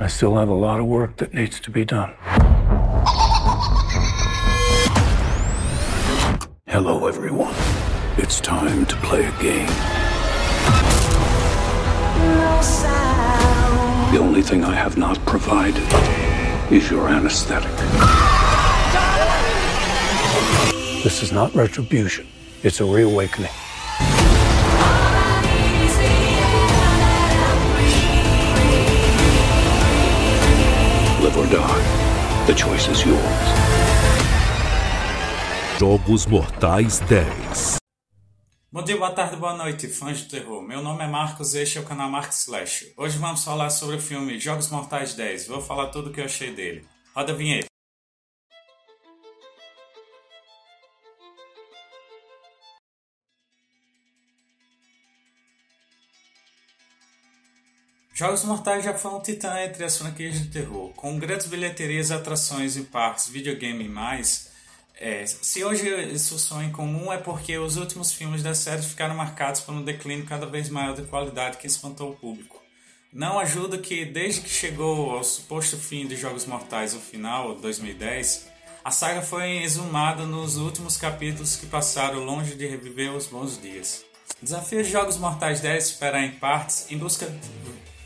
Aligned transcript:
I 0.00 0.06
still 0.06 0.36
have 0.36 0.48
a 0.48 0.54
lot 0.54 0.78
of 0.78 0.86
work 0.86 1.16
that 1.16 1.34
needs 1.34 1.58
to 1.58 1.72
be 1.72 1.84
done. 1.84 2.14
Hello, 6.68 7.08
everyone. 7.08 7.52
It's 8.16 8.40
time 8.40 8.86
to 8.86 8.96
play 8.98 9.24
a 9.24 9.32
game. 9.42 9.66
The 14.12 14.18
only 14.20 14.40
thing 14.40 14.62
I 14.62 14.72
have 14.72 14.96
not 14.96 15.18
provided 15.26 15.82
is 16.72 16.88
your 16.88 17.08
anesthetic. 17.08 17.76
This 21.02 21.24
is 21.24 21.32
not 21.32 21.52
retribution, 21.56 22.28
it's 22.62 22.78
a 22.78 22.84
reawakening. 22.84 23.50
Live 31.28 31.40
or 31.40 31.46
die. 31.46 32.46
The 32.46 32.54
choice 32.54 32.88
is 32.88 33.02
yours. 33.04 33.48
Jogos 35.78 36.24
Mortais 36.24 37.00
10 37.00 37.76
Bom 38.72 38.82
dia, 38.82 38.96
boa 38.96 39.10
tarde, 39.10 39.36
boa 39.36 39.54
noite, 39.54 39.88
fãs 39.88 40.20
de 40.20 40.28
terror. 40.28 40.62
Meu 40.62 40.82
nome 40.82 41.04
é 41.04 41.06
Marcos 41.06 41.52
e 41.52 41.60
este 41.60 41.76
é 41.76 41.80
o 41.82 41.84
canal 41.84 42.08
Marcos 42.08 42.40
Slash. 42.40 42.94
Hoje 42.96 43.18
vamos 43.18 43.44
falar 43.44 43.68
sobre 43.68 43.96
o 43.96 44.00
filme 44.00 44.38
Jogos 44.38 44.70
Mortais 44.70 45.12
10. 45.12 45.48
Vou 45.48 45.60
falar 45.60 45.88
tudo 45.88 46.08
o 46.08 46.12
que 46.14 46.20
eu 46.20 46.24
achei 46.24 46.54
dele. 46.54 46.86
Roda 47.14 47.32
a 47.32 47.36
vinheta. 47.36 47.66
Jogos 58.18 58.42
Mortais 58.42 58.82
já 58.82 58.94
foi 58.94 59.12
um 59.12 59.20
titã 59.20 59.62
entre 59.62 59.84
as 59.84 59.96
franquias 59.96 60.40
de 60.40 60.48
terror. 60.48 60.90
Com 60.96 61.20
grandes 61.20 61.46
bilheterias, 61.46 62.10
atrações 62.10 62.76
em 62.76 62.82
parques, 62.82 63.28
videogame 63.28 63.84
e 63.84 63.88
mais, 63.88 64.48
é, 64.98 65.24
se 65.24 65.62
hoje 65.62 65.88
isso 66.12 66.60
em 66.60 66.72
comum 66.72 67.12
é 67.12 67.18
porque 67.18 67.56
os 67.58 67.76
últimos 67.76 68.12
filmes 68.12 68.42
da 68.42 68.56
série 68.56 68.82
ficaram 68.82 69.14
marcados 69.14 69.60
por 69.60 69.72
um 69.72 69.84
declínio 69.84 70.26
cada 70.26 70.46
vez 70.46 70.68
maior 70.68 70.96
de 70.96 71.02
qualidade 71.02 71.58
que 71.58 71.68
espantou 71.68 72.10
o 72.10 72.16
público. 72.16 72.60
Não 73.12 73.38
ajuda 73.38 73.78
que, 73.78 74.04
desde 74.04 74.40
que 74.40 74.50
chegou 74.50 75.12
ao 75.12 75.22
suposto 75.22 75.76
fim 75.76 76.04
de 76.04 76.16
Jogos 76.16 76.44
Mortais, 76.44 76.94
o 76.94 76.98
final, 76.98 77.54
2010, 77.54 78.48
a 78.84 78.90
saga 78.90 79.22
foi 79.22 79.62
exumada 79.62 80.26
nos 80.26 80.56
últimos 80.56 80.96
capítulos 80.96 81.54
que 81.54 81.66
passaram 81.66 82.24
longe 82.24 82.56
de 82.56 82.66
reviver 82.66 83.14
os 83.14 83.28
bons 83.28 83.62
dias. 83.62 84.04
Desafio 84.42 84.82
de 84.82 84.90
Jogos 84.90 85.16
Mortais 85.16 85.60
10 85.60 85.84
espera 85.84 86.20
em 86.20 86.32
partes 86.32 86.90
em 86.90 86.98
busca 86.98 87.32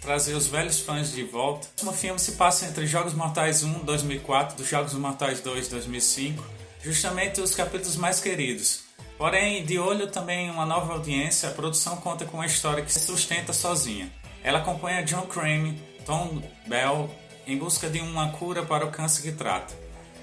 trazer 0.02 0.34
os 0.34 0.48
velhos 0.48 0.80
fãs 0.80 1.12
de 1.12 1.22
volta. 1.22 1.68
O 1.86 1.92
filme 1.92 2.18
se 2.18 2.32
passa 2.32 2.66
entre 2.66 2.86
Jogos 2.86 3.14
Mortais 3.14 3.62
1, 3.62 3.84
2004, 3.84 4.56
dos 4.56 4.68
Jogos 4.68 4.92
Mortais 4.94 5.40
2, 5.40 5.68
2005, 5.68 6.44
justamente 6.82 7.40
os 7.40 7.54
capítulos 7.54 7.96
mais 7.96 8.20
queridos. 8.20 8.82
Porém, 9.16 9.64
de 9.64 9.78
olho 9.78 10.08
também 10.08 10.48
em 10.48 10.50
uma 10.50 10.66
nova 10.66 10.94
audiência, 10.94 11.48
a 11.48 11.52
produção 11.52 11.96
conta 11.98 12.24
com 12.24 12.38
uma 12.38 12.46
história 12.46 12.84
que 12.84 12.92
se 12.92 13.00
sustenta 13.00 13.52
sozinha. 13.52 14.12
Ela 14.42 14.58
acompanha 14.58 15.04
John 15.04 15.22
Crane, 15.22 15.80
Tom 16.04 16.42
Bell, 16.66 17.08
em 17.46 17.56
busca 17.56 17.88
de 17.88 18.00
uma 18.00 18.30
cura 18.32 18.64
para 18.64 18.84
o 18.84 18.90
câncer 18.90 19.22
que 19.22 19.32
trata. 19.32 19.72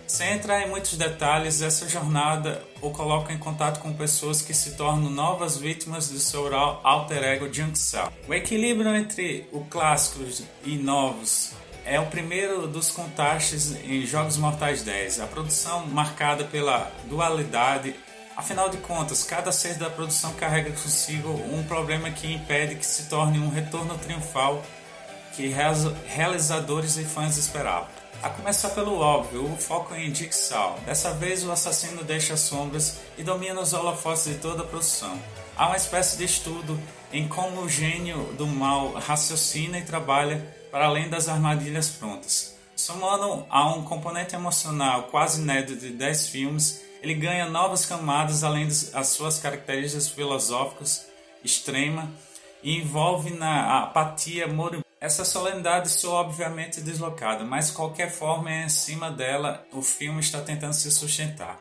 Sem 0.10 0.34
entrar 0.34 0.64
em 0.64 0.68
muitos 0.68 0.98
detalhes, 0.98 1.62
essa 1.62 1.88
jornada 1.88 2.64
o 2.82 2.90
coloca 2.90 3.32
em 3.32 3.38
contato 3.38 3.80
com 3.80 3.94
pessoas 3.94 4.42
que 4.42 4.56
se 4.56 4.72
tornam 4.72 5.08
novas 5.08 5.56
vítimas 5.56 6.10
de 6.10 6.20
seu 6.20 6.52
alter 6.84 7.24
ego 7.24 7.54
Junk 7.54 7.78
Cell. 7.78 8.12
O 8.28 8.34
equilíbrio 8.34 8.96
entre 8.96 9.48
o 9.52 9.64
clássicos 9.66 10.42
e 10.66 10.78
novos 10.78 11.52
é 11.86 12.00
o 12.00 12.08
primeiro 12.08 12.68
dos 12.68 12.90
contrastes 12.90 13.72
em 13.86 14.04
Jogos 14.04 14.36
Mortais 14.36 14.82
10. 14.82 15.20
A 15.20 15.28
produção 15.28 15.86
marcada 15.86 16.44
pela 16.44 16.92
dualidade. 17.06 17.94
Afinal 18.36 18.68
de 18.68 18.78
contas, 18.78 19.24
cada 19.24 19.52
ser 19.52 19.76
da 19.76 19.92
produção 19.92 20.34
carrega 20.34 20.72
consigo 20.72 21.30
um 21.54 21.64
problema 21.66 22.10
que 22.10 22.34
impede 22.34 22.76
que 22.78 22.86
se 22.86 23.08
torne 23.10 23.38
um 23.38 23.50
retorno 23.50 23.96
triunfal 24.00 24.66
que 25.36 25.54
realizadores 26.08 26.98
e 26.98 27.04
fãs 27.04 27.38
esperavam. 27.38 27.99
A 28.22 28.30
começar 28.30 28.72
pelo 28.72 29.00
óbvio, 29.00 29.46
o 29.46 29.56
foco 29.56 29.96
em 29.96 30.14
Jigsaw. 30.14 30.78
Dessa 30.86 31.14
vez 31.14 31.46
o 31.46 31.52
assassino 31.54 32.04
deixa 32.04 32.36
sombras 32.36 33.00
e 33.18 33.24
domina 33.24 33.62
os 33.62 33.72
holofotes 33.72 34.26
de 34.26 34.36
toda 34.36 34.62
a 34.62 34.66
produção. 34.66 35.18
Há 35.56 35.68
uma 35.68 35.78
espécie 35.78 36.18
de 36.18 36.26
estudo 36.26 36.78
em 37.14 37.30
como 37.30 37.62
o 37.62 37.70
gênio 37.70 38.34
do 38.34 38.46
mal 38.46 38.92
raciocina 38.92 39.80
e 39.80 39.86
trabalha 39.86 40.54
para 40.70 40.88
além 40.88 41.08
das 41.08 41.30
armadilhas 41.30 41.88
prontas. 41.88 42.58
Somando 42.76 43.46
a 43.50 43.74
um 43.74 43.84
componente 43.84 44.36
emocional 44.36 45.04
quase 45.04 45.42
inédito 45.42 45.80
de 45.80 45.92
10 45.92 46.28
filmes, 46.28 46.82
ele 47.02 47.14
ganha 47.14 47.48
novas 47.48 47.86
camadas 47.86 48.44
além 48.44 48.68
das 48.68 49.08
suas 49.08 49.40
características 49.40 50.10
filosóficas 50.10 51.08
extrema 51.42 52.12
e 52.62 52.76
envolve 52.76 53.30
na 53.30 53.84
apatia 53.84 54.46
moribunda 54.46 54.89
essa 55.02 55.24
solenidade 55.24 55.90
soa 55.90 56.20
obviamente 56.20 56.82
deslocada, 56.82 57.46
mas 57.46 57.72
qualquer 57.72 58.12
forma 58.12 58.52
em 58.52 58.70
cima 58.70 59.10
dela 59.10 59.66
o 59.72 59.82
filme 59.82 60.20
está 60.20 60.42
tentando 60.42 60.74
se 60.74 60.92
sustentar. 60.92 61.60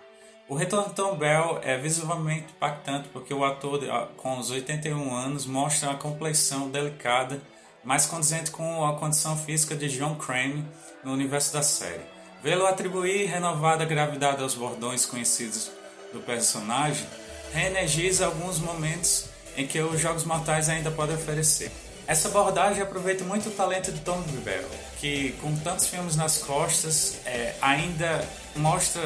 O 0.49 0.54
retorno 0.54 0.88
de 0.88 0.94
Tom 0.94 1.15
Bell 1.15 1.60
é 1.62 1.76
visivelmente 1.76 2.53
impactante 2.56 3.09
porque 3.10 3.32
o 3.32 3.44
ator 3.44 3.81
com 4.16 4.38
os 4.38 4.50
81 4.50 5.15
anos 5.15 5.47
mostra 5.47 5.91
uma 5.91 5.99
complexão 5.99 6.69
delicada, 6.71 7.41
mais 7.84 8.06
condizente 8.06 8.50
com 8.50 8.84
a 8.84 8.97
condição 8.97 9.37
física 9.37 9.76
de 9.76 9.88
John 9.88 10.16
Crane 10.16 10.66
no 11.05 11.12
universo 11.12 11.53
da 11.53 11.62
série. 11.62 12.03
Vê-lo 12.43 12.66
atribuir 12.66 13.26
renovada 13.26 13.84
gravidade 13.84 14.43
aos 14.43 14.55
bordões 14.55 15.05
conhecidos 15.05 15.70
do 16.12 16.20
personagem 16.20 17.06
reenergiza 17.53 18.26
alguns 18.26 18.59
momentos 18.59 19.26
em 19.56 19.66
que 19.66 19.81
os 19.81 20.00
Jogos 20.00 20.25
Mortais 20.25 20.69
ainda 20.69 20.91
podem 20.91 21.16
oferecer. 21.16 21.70
Essa 22.08 22.28
abordagem 22.28 22.82
aproveita 22.82 23.22
muito 23.22 23.50
o 23.50 23.52
talento 23.52 23.92
de 23.92 24.00
Tom 24.00 24.22
Bell, 24.42 24.66
que 24.98 25.32
com 25.42 25.54
tantos 25.56 25.88
filmes 25.88 26.16
nas 26.16 26.38
costas 26.38 27.19
é, 27.26 27.54
ainda 27.60 28.26
mostra 28.56 29.02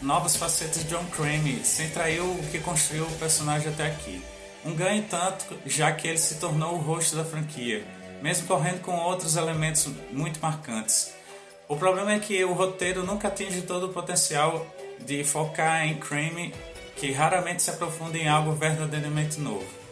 novas 0.00 0.36
facetas 0.36 0.84
de 0.84 0.90
John 0.90 1.04
Crane, 1.06 1.64
sem 1.64 1.90
trair 1.90 2.20
o 2.20 2.38
que 2.52 2.60
construiu 2.60 3.04
o 3.04 3.18
personagem 3.18 3.72
até 3.72 3.88
aqui. 3.88 4.24
Um 4.64 4.72
ganho 4.76 5.02
tanto, 5.10 5.44
já 5.66 5.90
que 5.90 6.06
ele 6.06 6.18
se 6.18 6.36
tornou 6.36 6.74
o 6.74 6.78
rosto 6.78 7.16
da 7.16 7.24
franquia, 7.24 7.84
mesmo 8.22 8.46
correndo 8.46 8.80
com 8.80 8.96
outros 8.96 9.34
elementos 9.34 9.88
muito 10.12 10.38
marcantes. 10.40 11.12
O 11.66 11.74
problema 11.74 12.12
é 12.12 12.20
que 12.20 12.44
o 12.44 12.52
roteiro 12.52 13.04
nunca 13.04 13.26
atinge 13.26 13.62
todo 13.62 13.86
o 13.86 13.92
potencial 13.92 14.64
de 15.00 15.24
focar 15.24 15.84
em 15.84 15.98
Crane, 15.98 16.54
que 16.94 17.10
raramente 17.10 17.64
se 17.64 17.70
aprofunda 17.70 18.16
em 18.16 18.28
algo 18.28 18.52
verdadeiramente 18.52 19.40
novo. 19.40 19.85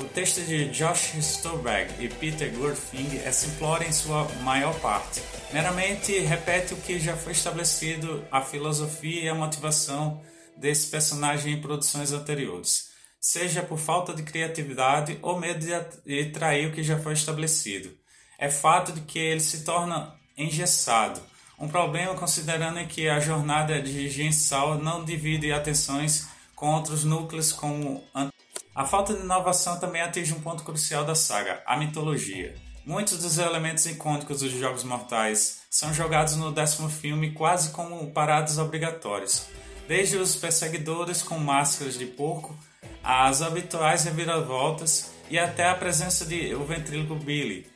O 0.00 0.04
texto 0.04 0.40
de 0.40 0.70
Josh 0.70 1.14
Stolberg 1.16 1.92
e 2.02 2.08
Peter 2.08 2.50
Goldfing 2.56 3.20
é 3.22 3.30
simplório 3.30 3.86
em 3.86 3.92
sua 3.92 4.24
maior 4.42 4.74
parte. 4.80 5.20
Meramente 5.52 6.18
repete 6.20 6.72
o 6.72 6.78
que 6.78 6.98
já 6.98 7.14
foi 7.14 7.32
estabelecido, 7.32 8.24
a 8.32 8.40
filosofia 8.40 9.24
e 9.24 9.28
a 9.28 9.34
motivação 9.34 10.22
desse 10.56 10.90
personagem 10.90 11.52
em 11.52 11.60
produções 11.60 12.12
anteriores, 12.12 12.88
seja 13.20 13.62
por 13.62 13.78
falta 13.78 14.14
de 14.14 14.22
criatividade 14.22 15.18
ou 15.20 15.38
medo 15.38 15.66
de 16.06 16.24
trair 16.30 16.68
o 16.68 16.72
que 16.72 16.82
já 16.82 16.98
foi 16.98 17.12
estabelecido. 17.12 17.94
É 18.38 18.48
fato 18.48 18.92
de 18.92 19.02
que 19.02 19.18
ele 19.18 19.40
se 19.40 19.64
torna 19.64 20.14
engessado, 20.34 21.20
um 21.58 21.68
problema 21.68 22.14
considerando 22.14 22.82
que 22.86 23.06
a 23.06 23.20
jornada 23.20 23.82
de 23.82 24.08
Gensal 24.08 24.78
não 24.78 25.04
divide 25.04 25.52
atenções 25.52 26.26
com 26.56 26.74
outros 26.74 27.04
núcleos 27.04 27.52
como 27.52 28.02
a 28.80 28.86
falta 28.86 29.12
de 29.12 29.20
inovação 29.20 29.78
também 29.78 30.00
atinge 30.00 30.32
um 30.32 30.40
ponto 30.40 30.64
crucial 30.64 31.04
da 31.04 31.14
saga, 31.14 31.62
a 31.66 31.76
mitologia. 31.76 32.54
Muitos 32.86 33.18
dos 33.18 33.36
elementos 33.36 33.84
icônicos 33.84 34.40
dos 34.40 34.52
Jogos 34.52 34.84
Mortais 34.84 35.60
são 35.68 35.92
jogados 35.92 36.34
no 36.36 36.50
décimo 36.50 36.88
filme 36.88 37.32
quase 37.32 37.72
como 37.72 38.10
paradas 38.10 38.56
obrigatórias, 38.56 39.50
desde 39.86 40.16
os 40.16 40.34
perseguidores 40.34 41.20
com 41.20 41.38
máscaras 41.38 41.98
de 41.98 42.06
porco, 42.06 42.56
as 43.04 43.42
habituais 43.42 44.04
reviravoltas 44.04 45.12
e 45.28 45.38
até 45.38 45.68
a 45.68 45.74
presença 45.74 46.24
de 46.24 46.54
o 46.54 46.64
ventríloco 46.64 47.16
Billy, 47.16 47.70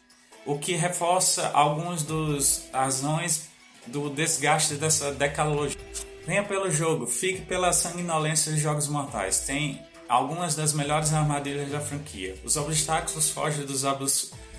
o 0.46 0.58
que 0.58 0.72
reforça 0.72 1.50
alguns 1.52 2.02
dos 2.02 2.64
razões 2.72 3.50
do 3.86 4.08
desgaste 4.08 4.76
dessa 4.76 5.12
decalogia. 5.12 5.78
Venha 6.26 6.44
pelo 6.44 6.70
jogo, 6.70 7.06
fique 7.06 7.42
pela 7.42 7.74
sanguinolência 7.74 8.50
dos 8.50 8.62
Jogos 8.62 8.88
Mortais. 8.88 9.40
Tem 9.40 9.84
algumas 10.08 10.54
das 10.54 10.72
melhores 10.72 11.12
armadilhas 11.12 11.70
da 11.70 11.80
franquia. 11.80 12.36
Os 12.44 12.56
obstáculos 12.56 13.30
fogem 13.30 13.64
dos 13.64 13.84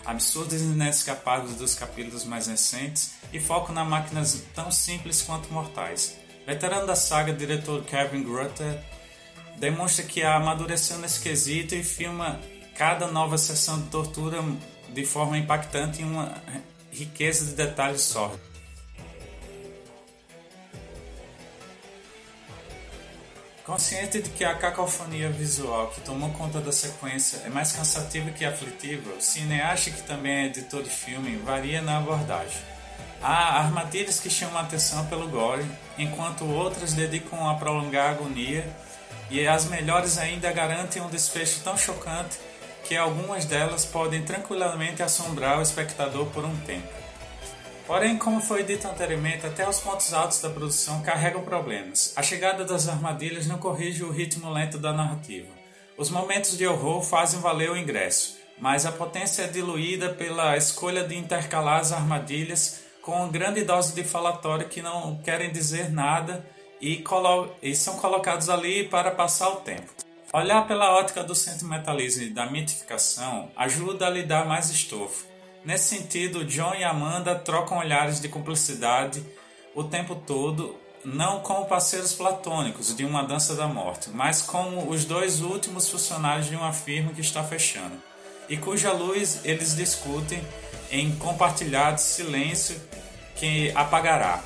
absurdos 0.05 0.61
e 0.61 0.63
inescapáveis 0.63 1.55
dos 1.55 1.75
capítulos 1.75 2.23
mais 2.25 2.47
recentes 2.47 3.15
e 3.31 3.39
focam 3.39 3.73
na 3.73 3.83
máquinas 3.83 4.43
tão 4.53 4.71
simples 4.71 5.21
quanto 5.21 5.51
mortais. 5.51 6.17
Veterano 6.45 6.85
da 6.85 6.95
saga, 6.95 7.33
diretor 7.33 7.83
Kevin 7.83 8.23
Grutter 8.23 8.83
demonstra 9.57 10.03
que 10.05 10.21
amadureceu 10.21 10.97
nesse 10.99 11.19
quesito 11.19 11.73
e 11.75 11.83
filma 11.83 12.39
cada 12.77 13.07
nova 13.07 13.37
sessão 13.37 13.81
de 13.81 13.87
tortura 13.89 14.43
de 14.89 15.05
forma 15.05 15.37
impactante 15.37 16.01
e 16.01 16.03
uma 16.03 16.35
riqueza 16.91 17.45
de 17.45 17.53
detalhes 17.53 18.01
sórdidos. 18.01 18.54
Consciente 23.65 24.21
de 24.21 24.29
que 24.29 24.45
a 24.45 24.53
cacofonia 24.53 25.27
visual 25.31 25.87
que 25.87 25.99
tomou 26.01 26.29
conta 26.29 26.61
da 26.61 26.71
sequência 26.71 27.41
é 27.45 27.49
mais 27.49 27.71
cansativa 27.71 28.29
que 28.29 28.45
aflitiva, 28.45 29.09
o 29.15 29.19
cineasta, 29.19 29.89
que 29.89 30.03
também 30.03 30.31
é 30.31 30.45
editor 30.45 30.83
de 30.83 30.89
filme, 30.91 31.37
varia 31.37 31.81
na 31.81 31.97
abordagem. 31.97 32.61
Há 33.23 33.57
armadilhas 33.57 34.19
que 34.19 34.29
chamam 34.29 34.59
a 34.59 34.61
atenção 34.61 35.07
pelo 35.07 35.27
gore, 35.27 35.65
enquanto 35.97 36.45
outras 36.45 36.93
dedicam 36.93 37.49
a 37.49 37.55
prolongar 37.55 38.09
a 38.09 38.11
agonia, 38.11 38.71
e 39.31 39.47
as 39.47 39.65
melhores 39.65 40.19
ainda 40.19 40.51
garantem 40.51 41.01
um 41.01 41.09
desfecho 41.09 41.61
tão 41.63 41.75
chocante 41.75 42.37
que 42.83 42.95
algumas 42.95 43.45
delas 43.45 43.83
podem 43.83 44.21
tranquilamente 44.21 45.01
assombrar 45.01 45.57
o 45.57 45.63
espectador 45.63 46.27
por 46.27 46.45
um 46.45 46.55
tempo. 46.57 47.04
Porém, 47.87 48.17
como 48.17 48.41
foi 48.41 48.63
dito 48.63 48.87
anteriormente, 48.87 49.45
até 49.45 49.67
os 49.69 49.79
pontos 49.79 50.11
altos 50.11 50.41
da 50.41 50.49
produção 50.49 51.03
carregam 51.03 51.43
problemas. 51.43 52.13
A 52.15 52.23
chegada 52.23 52.65
das 52.65 52.87
armadilhas 52.87 53.45
não 53.45 53.59
corrige 53.59 54.03
o 54.03 54.11
ritmo 54.11 54.51
lento 54.51 54.79
da 54.79 54.91
narrativa. 54.91 55.53
Os 55.95 56.09
momentos 56.09 56.57
de 56.57 56.65
horror 56.65 57.03
fazem 57.03 57.39
valer 57.39 57.69
o 57.69 57.77
ingresso, 57.77 58.37
mas 58.59 58.87
a 58.87 58.91
potência 58.91 59.43
é 59.43 59.47
diluída 59.47 60.09
pela 60.09 60.57
escolha 60.57 61.03
de 61.03 61.15
intercalar 61.15 61.79
as 61.79 61.91
armadilhas 61.91 62.83
com 63.03 63.11
uma 63.11 63.27
grande 63.27 63.63
dose 63.63 63.93
de 63.93 64.03
falatório 64.03 64.67
que 64.67 64.81
não 64.81 65.17
querem 65.17 65.51
dizer 65.51 65.91
nada 65.91 66.43
e, 66.81 67.03
e 67.61 67.75
são 67.75 67.97
colocados 67.97 68.49
ali 68.49 68.87
para 68.87 69.11
passar 69.11 69.49
o 69.49 69.57
tempo. 69.57 69.93
Olhar 70.33 70.67
pela 70.67 70.97
ótica 70.97 71.23
do 71.23 71.35
sentimentalismo 71.35 72.23
e 72.23 72.29
da 72.31 72.49
mitificação 72.49 73.51
ajuda 73.55 74.07
a 74.07 74.09
lhe 74.09 74.23
dar 74.23 74.43
mais 74.43 74.71
estofo 74.71 75.34
Nesse 75.65 75.95
sentido, 75.95 76.45
John 76.45 76.75
e 76.75 76.83
Amanda 76.83 77.33
trocam 77.33 77.79
olhares 77.79 78.21
de 78.21 78.29
cumplicidade 78.29 79.25
o 79.73 79.83
tempo 79.83 80.13
todo, 80.13 80.79
não 81.03 81.39
como 81.39 81.65
parceiros 81.65 82.13
platônicos 82.13 82.95
de 82.95 83.03
uma 83.03 83.23
dança 83.23 83.55
da 83.55 83.67
morte, 83.67 84.11
mas 84.11 84.43
como 84.43 84.87
os 84.87 85.05
dois 85.05 85.41
últimos 85.41 85.89
funcionários 85.89 86.45
de 86.47 86.55
uma 86.55 86.71
firma 86.71 87.13
que 87.13 87.21
está 87.21 87.43
fechando, 87.43 87.95
e 88.47 88.55
cuja 88.55 88.93
luz 88.93 89.39
eles 89.43 89.75
discutem 89.75 90.39
em 90.91 91.15
compartilhado 91.15 91.99
silêncio 91.99 92.79
que 93.35 93.71
apagará. 93.73 94.43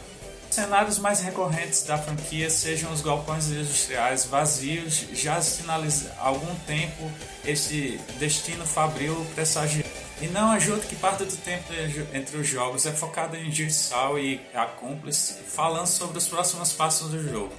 Os 0.50 0.56
cenários 0.56 0.98
mais 0.98 1.20
recorrentes 1.20 1.84
da 1.84 1.98
franquia 1.98 2.50
sejam 2.50 2.94
os 2.94 3.02
galpões 3.02 3.50
industriais 3.50 4.26
vazios, 4.26 5.06
já 5.12 5.42
sinaliza 5.42 6.16
há 6.18 6.30
algum 6.30 6.56
tempo 6.66 7.12
esse 7.44 8.00
destino 8.18 8.66
fabril 8.66 9.28
pressagiado. 9.36 9.89
E 10.22 10.28
não 10.28 10.52
ajuda 10.52 10.82
que 10.82 10.98
parte 10.98 11.24
do 11.24 11.38
tempo 11.38 11.72
entre 12.14 12.38
os 12.38 12.46
jogos 12.46 12.86
é 12.86 12.92
focado 12.92 13.38
em 13.38 13.50
Jigsaw 13.50 14.20
e 14.20 14.42
a 14.54 14.66
cúmplice 14.66 15.36
falando 15.48 15.88
sobre 15.88 16.18
os 16.18 16.28
próximos 16.28 16.74
passos 16.74 17.10
do 17.10 17.24
jogo, 17.24 17.54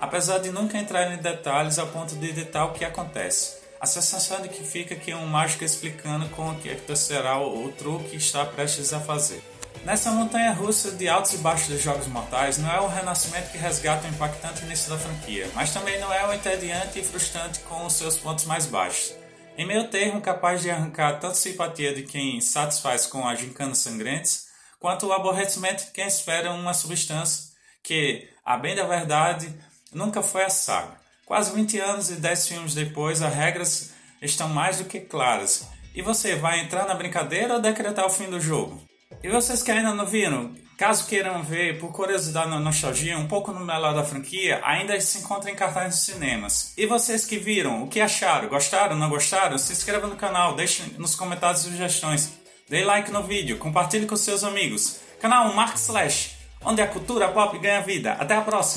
apesar 0.00 0.38
de 0.38 0.50
nunca 0.50 0.78
entrar 0.78 1.12
em 1.12 1.18
detalhes 1.18 1.78
a 1.78 1.84
ponto 1.84 2.14
de 2.14 2.30
editar 2.30 2.64
o 2.64 2.72
que 2.72 2.86
acontece. 2.86 3.56
A 3.78 3.84
sensação 3.84 4.40
de 4.40 4.48
que 4.48 4.64
fica 4.64 4.96
que 4.96 5.12
um 5.14 5.26
mágico 5.26 5.62
explicando 5.62 6.26
como 6.30 6.58
que 6.58 6.96
será 6.96 7.38
o, 7.38 7.66
o 7.66 7.72
truque 7.72 8.16
está 8.16 8.46
prestes 8.46 8.94
a 8.94 9.00
fazer. 9.00 9.42
Nessa 9.84 10.10
montanha 10.10 10.52
russa 10.52 10.92
de 10.92 11.08
altos 11.08 11.34
e 11.34 11.36
baixos 11.38 11.68
dos 11.68 11.82
Jogos 11.82 12.06
Mortais, 12.06 12.56
não 12.56 12.72
é 12.72 12.80
o 12.80 12.88
renascimento 12.88 13.52
que 13.52 13.58
resgata 13.58 14.06
o 14.06 14.10
impactante 14.10 14.64
início 14.64 14.88
da 14.88 14.98
franquia, 14.98 15.48
mas 15.54 15.70
também 15.70 16.00
não 16.00 16.12
é 16.12 16.26
o 16.26 16.32
entediante 16.32 16.98
e 16.98 17.04
frustrante 17.04 17.60
com 17.60 17.84
os 17.84 17.92
seus 17.92 18.16
pontos 18.16 18.46
mais 18.46 18.64
baixos. 18.64 19.14
Em 19.58 19.64
meio 19.64 19.88
termo, 19.88 20.20
capaz 20.20 20.60
de 20.60 20.70
arrancar 20.70 21.18
tanto 21.18 21.38
simpatia 21.38 21.94
de 21.94 22.02
quem 22.02 22.42
satisfaz 22.42 23.06
com 23.06 23.26
as 23.26 23.40
gincanas 23.40 23.78
sangrentas, 23.78 24.48
quanto 24.78 25.06
o 25.06 25.12
aborrecimento 25.14 25.86
de 25.86 25.92
quem 25.92 26.06
espera 26.06 26.52
uma 26.52 26.74
substância 26.74 27.54
que, 27.82 28.28
a 28.44 28.58
bem 28.58 28.76
da 28.76 28.84
verdade, 28.84 29.50
nunca 29.90 30.22
foi 30.22 30.44
a 30.44 30.50
saga. 30.50 31.00
Quase 31.24 31.54
20 31.54 31.78
anos 31.80 32.10
e 32.10 32.16
10 32.16 32.48
filmes 32.48 32.74
depois, 32.74 33.22
as 33.22 33.34
regras 33.34 33.94
estão 34.20 34.46
mais 34.50 34.76
do 34.76 34.84
que 34.84 35.00
claras. 35.00 35.66
E 35.94 36.02
você 36.02 36.36
vai 36.36 36.60
entrar 36.60 36.86
na 36.86 36.94
brincadeira 36.94 37.54
ou 37.54 37.60
decretar 37.60 38.04
o 38.04 38.10
fim 38.10 38.28
do 38.28 38.38
jogo? 38.38 38.86
E 39.22 39.28
vocês 39.28 39.62
que 39.62 39.70
ainda 39.70 39.94
não 39.94 40.06
viram, 40.06 40.54
Caso 40.76 41.06
queiram 41.06 41.42
ver, 41.42 41.78
por 41.78 41.90
curiosidade 41.90 42.50
na 42.50 42.60
nostalgia, 42.60 43.16
um 43.16 43.26
pouco 43.26 43.50
no 43.50 43.64
melhor 43.64 43.94
da 43.94 44.04
franquia, 44.04 44.60
ainda 44.62 45.00
se 45.00 45.20
encontra 45.20 45.50
em 45.50 45.54
cartaz 45.54 45.86
nos 45.86 46.04
cinemas. 46.04 46.74
E 46.76 46.84
vocês 46.84 47.24
que 47.24 47.38
viram, 47.38 47.82
o 47.82 47.88
que 47.88 47.98
acharam? 47.98 48.46
Gostaram? 48.50 48.94
Não 48.94 49.08
gostaram? 49.08 49.56
Se 49.56 49.72
inscreva 49.72 50.06
no 50.06 50.16
canal, 50.16 50.54
deixe 50.54 50.82
nos 50.98 51.14
comentários 51.14 51.62
sugestões. 51.62 52.34
Dê 52.68 52.84
like 52.84 53.10
no 53.10 53.22
vídeo, 53.22 53.56
compartilhe 53.56 54.04
com 54.04 54.16
seus 54.16 54.44
amigos. 54.44 55.00
Canal 55.18 55.54
Mark 55.54 55.76
Slash, 55.76 56.36
onde 56.62 56.82
a 56.82 56.86
cultura 56.86 57.28
pop 57.28 57.58
ganha 57.58 57.80
vida. 57.80 58.12
Até 58.12 58.34
a 58.34 58.42
próxima! 58.42 58.74